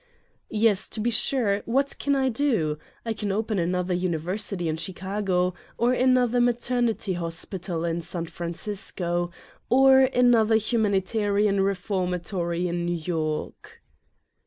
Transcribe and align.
"Yes, 0.49 0.87
to 0.89 0.99
be 0.99 1.11
sure, 1.11 1.61
what 1.65 1.95
can 1.99 2.15
I 2.15 2.27
do? 2.27 2.79
I 3.05 3.13
can 3.13 3.31
open 3.31 3.59
another 3.59 3.93
university 3.93 4.67
in 4.67 4.77
Chicago, 4.77 5.53
or 5.77 5.93
another 5.93 6.41
maternity 6.41 7.13
hospital 7.13 7.85
in 7.85 8.01
San 8.01 8.25
Francisco, 8.25 9.29
or 9.69 9.99
another 9.99 10.55
humanitarian 10.55 11.61
reformatory 11.61 12.67
in 12.67 12.83
New 12.83 12.97
York." 12.97 13.83